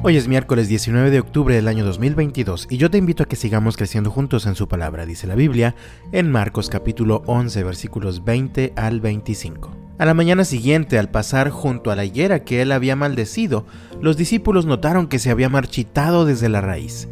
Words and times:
Hoy 0.00 0.16
es 0.16 0.28
miércoles 0.28 0.68
19 0.68 1.10
de 1.10 1.18
octubre 1.18 1.56
del 1.56 1.66
año 1.66 1.84
2022 1.84 2.68
y 2.70 2.76
yo 2.76 2.88
te 2.88 2.98
invito 2.98 3.24
a 3.24 3.26
que 3.26 3.34
sigamos 3.34 3.76
creciendo 3.76 4.12
juntos 4.12 4.46
en 4.46 4.54
su 4.54 4.68
palabra, 4.68 5.06
dice 5.06 5.26
la 5.26 5.34
Biblia, 5.34 5.74
en 6.12 6.30
Marcos 6.30 6.70
capítulo 6.70 7.24
11 7.26 7.64
versículos 7.64 8.24
20 8.24 8.74
al 8.76 9.00
25. 9.00 9.76
A 9.98 10.06
la 10.06 10.14
mañana 10.14 10.44
siguiente, 10.44 11.00
al 11.00 11.10
pasar 11.10 11.50
junto 11.50 11.90
a 11.90 11.96
la 11.96 12.04
higuera 12.04 12.44
que 12.44 12.62
él 12.62 12.70
había 12.70 12.94
maldecido, 12.94 13.66
los 14.00 14.16
discípulos 14.16 14.66
notaron 14.66 15.08
que 15.08 15.18
se 15.18 15.32
había 15.32 15.48
marchitado 15.48 16.24
desde 16.24 16.48
la 16.48 16.60
raíz. 16.60 17.08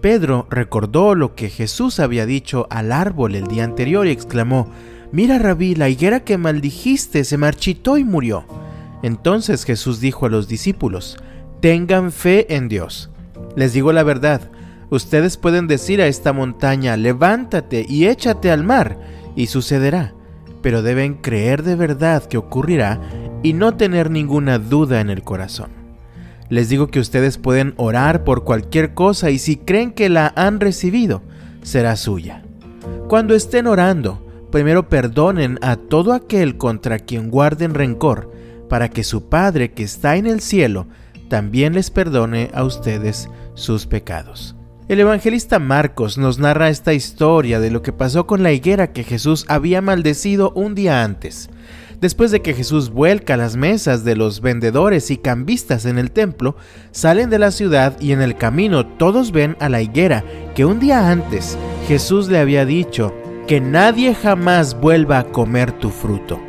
Pedro 0.00 0.46
recordó 0.48 1.14
lo 1.14 1.34
que 1.34 1.50
Jesús 1.50 2.00
había 2.00 2.24
dicho 2.24 2.66
al 2.70 2.90
árbol 2.90 3.34
el 3.34 3.48
día 3.48 3.64
anterior 3.64 4.06
y 4.06 4.12
exclamó, 4.12 4.70
Mira, 5.12 5.38
rabí, 5.38 5.74
la 5.74 5.90
higuera 5.90 6.20
que 6.20 6.38
maldijiste 6.38 7.24
se 7.24 7.36
marchitó 7.36 7.98
y 7.98 8.04
murió. 8.04 8.46
Entonces 9.02 9.64
Jesús 9.64 10.00
dijo 10.00 10.24
a 10.24 10.30
los 10.30 10.48
discípulos, 10.48 11.18
Tengan 11.60 12.10
fe 12.10 12.56
en 12.56 12.68
Dios. 12.68 13.10
Les 13.54 13.74
digo 13.74 13.92
la 13.92 14.02
verdad, 14.02 14.40
ustedes 14.88 15.36
pueden 15.36 15.66
decir 15.66 16.00
a 16.00 16.06
esta 16.06 16.32
montaña, 16.32 16.96
levántate 16.96 17.84
y 17.86 18.06
échate 18.06 18.50
al 18.50 18.64
mar, 18.64 18.98
y 19.36 19.46
sucederá, 19.48 20.14
pero 20.62 20.80
deben 20.80 21.14
creer 21.14 21.62
de 21.62 21.76
verdad 21.76 22.24
que 22.24 22.38
ocurrirá 22.38 22.98
y 23.42 23.52
no 23.52 23.76
tener 23.76 24.10
ninguna 24.10 24.58
duda 24.58 25.02
en 25.02 25.10
el 25.10 25.22
corazón. 25.22 25.70
Les 26.48 26.70
digo 26.70 26.88
que 26.88 26.98
ustedes 26.98 27.36
pueden 27.36 27.74
orar 27.76 28.24
por 28.24 28.42
cualquier 28.44 28.94
cosa 28.94 29.30
y 29.30 29.38
si 29.38 29.56
creen 29.56 29.92
que 29.92 30.08
la 30.08 30.32
han 30.36 30.60
recibido, 30.60 31.20
será 31.62 31.94
suya. 31.96 32.42
Cuando 33.06 33.34
estén 33.34 33.66
orando, 33.66 34.26
primero 34.50 34.88
perdonen 34.88 35.58
a 35.60 35.76
todo 35.76 36.14
aquel 36.14 36.56
contra 36.56 36.98
quien 36.98 37.30
guarden 37.30 37.74
rencor, 37.74 38.32
para 38.70 38.88
que 38.88 39.04
su 39.04 39.28
Padre 39.28 39.72
que 39.72 39.82
está 39.82 40.16
en 40.16 40.26
el 40.26 40.40
cielo 40.40 40.86
también 41.30 41.72
les 41.72 41.90
perdone 41.90 42.50
a 42.52 42.64
ustedes 42.64 43.30
sus 43.54 43.86
pecados. 43.86 44.54
El 44.88 44.98
evangelista 44.98 45.60
Marcos 45.60 46.18
nos 46.18 46.40
narra 46.40 46.68
esta 46.68 46.92
historia 46.92 47.60
de 47.60 47.70
lo 47.70 47.80
que 47.80 47.92
pasó 47.92 48.26
con 48.26 48.42
la 48.42 48.52
higuera 48.52 48.92
que 48.92 49.04
Jesús 49.04 49.46
había 49.48 49.80
maldecido 49.80 50.50
un 50.56 50.74
día 50.74 51.04
antes. 51.04 51.48
Después 52.00 52.32
de 52.32 52.42
que 52.42 52.54
Jesús 52.54 52.90
vuelca 52.90 53.36
las 53.36 53.56
mesas 53.56 54.04
de 54.04 54.16
los 54.16 54.40
vendedores 54.40 55.12
y 55.12 55.18
cambistas 55.18 55.84
en 55.84 55.98
el 55.98 56.10
templo, 56.10 56.56
salen 56.90 57.30
de 57.30 57.38
la 57.38 57.52
ciudad 57.52 58.00
y 58.00 58.10
en 58.10 58.20
el 58.20 58.36
camino 58.36 58.84
todos 58.84 59.30
ven 59.30 59.56
a 59.60 59.68
la 59.68 59.80
higuera 59.80 60.24
que 60.56 60.64
un 60.64 60.80
día 60.80 61.10
antes 61.10 61.56
Jesús 61.86 62.28
le 62.28 62.38
había 62.38 62.64
dicho 62.64 63.14
que 63.46 63.60
nadie 63.60 64.14
jamás 64.14 64.80
vuelva 64.80 65.20
a 65.20 65.24
comer 65.24 65.72
tu 65.72 65.90
fruto. 65.90 66.40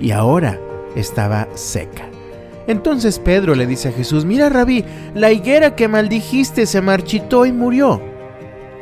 Y 0.00 0.12
ahora 0.12 0.60
estaba 0.94 1.48
seca. 1.54 2.09
Entonces 2.66 3.18
Pedro 3.18 3.54
le 3.54 3.66
dice 3.66 3.88
a 3.88 3.92
Jesús, 3.92 4.24
mira 4.24 4.48
rabí, 4.48 4.84
la 5.14 5.32
higuera 5.32 5.74
que 5.74 5.88
maldijiste 5.88 6.66
se 6.66 6.80
marchitó 6.80 7.46
y 7.46 7.52
murió. 7.52 8.00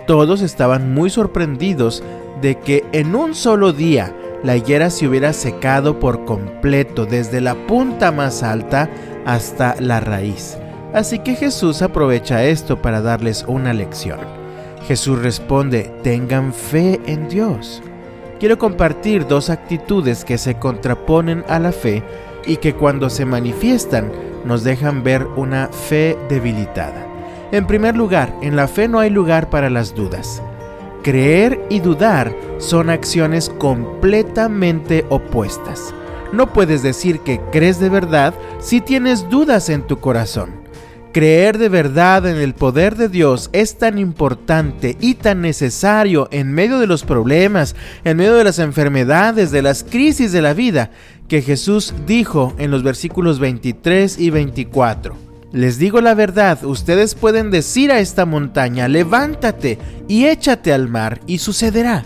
Todos 0.06 0.42
estaban 0.42 0.92
muy 0.92 1.10
sorprendidos 1.10 2.02
de 2.40 2.58
que 2.58 2.84
en 2.92 3.14
un 3.14 3.34
solo 3.34 3.72
día 3.72 4.14
la 4.42 4.56
higuera 4.56 4.90
se 4.90 5.06
hubiera 5.06 5.32
secado 5.32 5.98
por 5.98 6.24
completo 6.24 7.06
desde 7.06 7.40
la 7.40 7.54
punta 7.66 8.12
más 8.12 8.42
alta 8.42 8.88
hasta 9.26 9.74
la 9.80 10.00
raíz. 10.00 10.56
Así 10.94 11.18
que 11.18 11.34
Jesús 11.34 11.82
aprovecha 11.82 12.44
esto 12.44 12.80
para 12.80 13.00
darles 13.00 13.44
una 13.46 13.72
lección. 13.72 14.20
Jesús 14.86 15.20
responde, 15.20 15.92
tengan 16.02 16.54
fe 16.54 17.00
en 17.06 17.28
Dios. 17.28 17.82
Quiero 18.40 18.56
compartir 18.56 19.26
dos 19.26 19.50
actitudes 19.50 20.24
que 20.24 20.38
se 20.38 20.54
contraponen 20.54 21.44
a 21.48 21.58
la 21.58 21.72
fe 21.72 22.02
y 22.46 22.56
que 22.56 22.74
cuando 22.74 23.10
se 23.10 23.24
manifiestan 23.24 24.10
nos 24.44 24.64
dejan 24.64 25.02
ver 25.02 25.26
una 25.36 25.68
fe 25.68 26.16
debilitada. 26.28 27.06
En 27.50 27.66
primer 27.66 27.96
lugar, 27.96 28.34
en 28.42 28.56
la 28.56 28.68
fe 28.68 28.88
no 28.88 28.98
hay 29.00 29.10
lugar 29.10 29.50
para 29.50 29.70
las 29.70 29.94
dudas. 29.94 30.42
Creer 31.02 31.64
y 31.70 31.80
dudar 31.80 32.34
son 32.58 32.90
acciones 32.90 33.48
completamente 33.48 35.06
opuestas. 35.08 35.94
No 36.32 36.52
puedes 36.52 36.82
decir 36.82 37.20
que 37.20 37.40
crees 37.50 37.80
de 37.80 37.88
verdad 37.88 38.34
si 38.58 38.80
tienes 38.80 39.28
dudas 39.30 39.70
en 39.70 39.82
tu 39.82 39.98
corazón. 39.98 40.50
Creer 41.12 41.56
de 41.56 41.70
verdad 41.70 42.26
en 42.26 42.36
el 42.36 42.52
poder 42.52 42.94
de 42.94 43.08
Dios 43.08 43.48
es 43.54 43.78
tan 43.78 43.98
importante 43.98 44.96
y 45.00 45.14
tan 45.14 45.40
necesario 45.40 46.28
en 46.32 46.52
medio 46.52 46.78
de 46.78 46.86
los 46.86 47.02
problemas, 47.02 47.74
en 48.04 48.18
medio 48.18 48.34
de 48.34 48.44
las 48.44 48.58
enfermedades, 48.58 49.50
de 49.50 49.62
las 49.62 49.84
crisis 49.84 50.32
de 50.32 50.42
la 50.42 50.52
vida, 50.52 50.90
que 51.26 51.40
Jesús 51.40 51.94
dijo 52.06 52.54
en 52.58 52.70
los 52.70 52.82
versículos 52.82 53.38
23 53.38 54.18
y 54.18 54.28
24. 54.28 55.16
Les 55.50 55.78
digo 55.78 56.02
la 56.02 56.14
verdad, 56.14 56.62
ustedes 56.64 57.14
pueden 57.14 57.50
decir 57.50 57.90
a 57.90 58.00
esta 58.00 58.26
montaña, 58.26 58.86
levántate 58.86 59.78
y 60.08 60.26
échate 60.26 60.74
al 60.74 60.88
mar, 60.88 61.22
y 61.26 61.38
sucederá. 61.38 62.04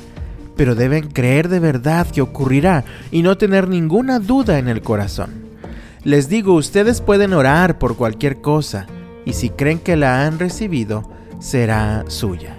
Pero 0.57 0.77
deben 0.77 1.09
creer 1.09 1.49
de 1.49 1.59
verdad 1.59 2.07
que 2.07 2.23
ocurrirá 2.23 2.85
y 3.11 3.23
no 3.23 3.37
tener 3.37 3.69
ninguna 3.69 4.21
duda 4.21 4.61
en 4.61 4.69
el 4.69 4.81
corazón. 4.81 5.42
Les 6.05 6.29
digo, 6.29 6.55
ustedes 6.55 7.01
pueden 7.01 7.33
orar 7.33 7.79
por 7.79 7.97
cualquier 7.97 8.41
cosa, 8.41 8.87
y 9.25 9.35
si 9.35 9.51
creen 9.51 9.79
que 9.79 9.95
la 9.95 10.27
han 10.27 10.41
recibido, 10.41 11.05
será 11.39 12.05
suya. 12.09 12.57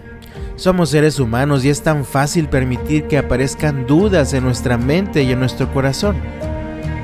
Somos 0.56 0.92
seres 0.92 1.20
humanos 1.20 1.66
y 1.66 1.70
es 1.70 1.82
tan 1.82 2.06
fácil 2.06 2.48
permitir 2.48 3.08
que 3.08 3.18
aparezcan 3.18 3.86
dudas 3.86 4.34
en 4.34 4.46
nuestra 4.46 4.78
mente 4.78 5.24
y 5.24 5.34
en 5.34 5.40
nuestro 5.40 5.72
corazón. 5.74 6.16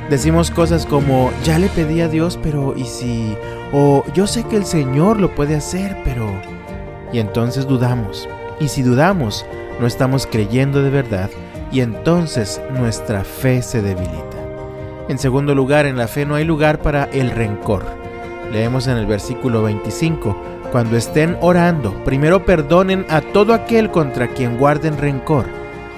Decimos 0.09 0.49
cosas 0.49 0.85
como, 0.85 1.29
ya 1.43 1.59
le 1.59 1.67
pedí 1.67 1.99
a 1.99 2.07
Dios, 2.07 2.39
pero 2.41 2.73
¿y 2.77 2.85
si? 2.85 3.35
O 3.73 4.05
yo 4.13 4.25
sé 4.25 4.43
que 4.43 4.55
el 4.55 4.65
Señor 4.65 5.19
lo 5.19 5.35
puede 5.35 5.55
hacer, 5.55 5.97
pero... 6.05 6.25
Y 7.11 7.19
entonces 7.19 7.67
dudamos. 7.67 8.29
Y 8.61 8.69
si 8.69 8.81
dudamos, 8.81 9.45
no 9.79 9.87
estamos 9.87 10.25
creyendo 10.25 10.81
de 10.81 10.89
verdad 10.89 11.29
y 11.71 11.81
entonces 11.81 12.61
nuestra 12.77 13.23
fe 13.23 13.61
se 13.61 13.81
debilita. 13.81 14.38
En 15.09 15.17
segundo 15.17 15.55
lugar, 15.55 15.87
en 15.87 15.97
la 15.97 16.07
fe 16.07 16.23
no 16.23 16.35
hay 16.35 16.45
lugar 16.45 16.83
para 16.83 17.05
el 17.05 17.31
rencor. 17.31 17.83
Leemos 18.51 18.87
en 18.87 18.95
el 18.95 19.07
versículo 19.07 19.63
25, 19.63 20.37
cuando 20.71 20.97
estén 20.97 21.35
orando, 21.41 21.91
primero 22.05 22.45
perdonen 22.45 23.07
a 23.09 23.21
todo 23.21 23.55
aquel 23.55 23.89
contra 23.89 24.27
quien 24.27 24.59
guarden 24.59 24.99
rencor, 24.99 25.45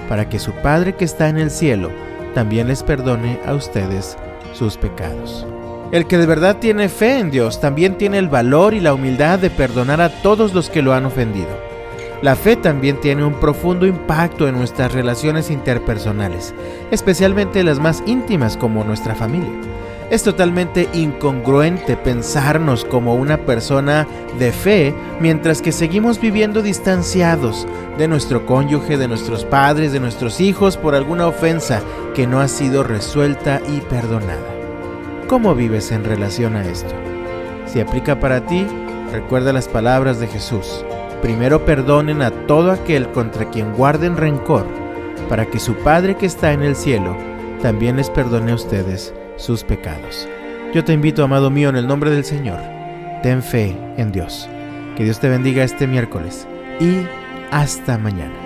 para 0.08 0.30
que 0.30 0.38
su 0.38 0.52
Padre 0.52 0.94
que 0.94 1.04
está 1.04 1.28
en 1.28 1.36
el 1.36 1.50
cielo 1.50 1.90
también 2.34 2.68
les 2.68 2.82
perdone 2.82 3.38
a 3.44 3.52
ustedes 3.52 4.16
sus 4.54 4.78
pecados. 4.78 5.46
El 5.92 6.06
que 6.06 6.16
de 6.16 6.24
verdad 6.24 6.56
tiene 6.56 6.88
fe 6.88 7.18
en 7.18 7.30
Dios 7.30 7.60
también 7.60 7.98
tiene 7.98 8.16
el 8.16 8.30
valor 8.30 8.72
y 8.72 8.80
la 8.80 8.94
humildad 8.94 9.38
de 9.38 9.50
perdonar 9.50 10.00
a 10.00 10.22
todos 10.22 10.54
los 10.54 10.70
que 10.70 10.80
lo 10.80 10.94
han 10.94 11.04
ofendido. 11.04 11.71
La 12.22 12.36
fe 12.36 12.54
también 12.54 13.00
tiene 13.00 13.24
un 13.24 13.34
profundo 13.34 13.84
impacto 13.84 14.46
en 14.46 14.56
nuestras 14.56 14.92
relaciones 14.92 15.50
interpersonales, 15.50 16.54
especialmente 16.92 17.64
las 17.64 17.80
más 17.80 18.00
íntimas 18.06 18.56
como 18.56 18.84
nuestra 18.84 19.16
familia. 19.16 19.50
Es 20.08 20.22
totalmente 20.22 20.88
incongruente 20.92 21.96
pensarnos 21.96 22.84
como 22.84 23.16
una 23.16 23.38
persona 23.38 24.06
de 24.38 24.52
fe 24.52 24.94
mientras 25.18 25.60
que 25.60 25.72
seguimos 25.72 26.20
viviendo 26.20 26.62
distanciados 26.62 27.66
de 27.98 28.06
nuestro 28.06 28.46
cónyuge, 28.46 28.98
de 28.98 29.08
nuestros 29.08 29.44
padres, 29.44 29.90
de 29.90 29.98
nuestros 29.98 30.40
hijos 30.40 30.76
por 30.76 30.94
alguna 30.94 31.26
ofensa 31.26 31.82
que 32.14 32.28
no 32.28 32.38
ha 32.38 32.46
sido 32.46 32.84
resuelta 32.84 33.60
y 33.68 33.80
perdonada. 33.80 34.46
¿Cómo 35.26 35.56
vives 35.56 35.90
en 35.90 36.04
relación 36.04 36.54
a 36.54 36.64
esto? 36.64 36.94
Si 37.66 37.80
aplica 37.80 38.20
para 38.20 38.46
ti, 38.46 38.64
recuerda 39.10 39.52
las 39.52 39.66
palabras 39.66 40.20
de 40.20 40.28
Jesús 40.28 40.84
primero 41.22 41.64
perdonen 41.64 42.20
a 42.20 42.30
todo 42.46 42.72
aquel 42.72 43.08
contra 43.12 43.48
quien 43.48 43.72
guarden 43.72 44.16
rencor, 44.16 44.66
para 45.28 45.46
que 45.46 45.58
su 45.58 45.74
Padre 45.76 46.16
que 46.16 46.26
está 46.26 46.52
en 46.52 46.62
el 46.62 46.76
cielo 46.76 47.16
también 47.62 47.96
les 47.96 48.10
perdone 48.10 48.52
a 48.52 48.56
ustedes 48.56 49.14
sus 49.36 49.64
pecados. 49.64 50.28
Yo 50.74 50.84
te 50.84 50.92
invito, 50.92 51.22
amado 51.22 51.48
mío, 51.50 51.68
en 51.68 51.76
el 51.76 51.86
nombre 51.86 52.10
del 52.10 52.24
Señor, 52.24 52.58
ten 53.22 53.42
fe 53.42 53.76
en 53.96 54.10
Dios. 54.10 54.48
Que 54.96 55.04
Dios 55.04 55.20
te 55.20 55.28
bendiga 55.28 55.64
este 55.64 55.86
miércoles 55.86 56.46
y 56.80 57.06
hasta 57.50 57.96
mañana. 57.96 58.41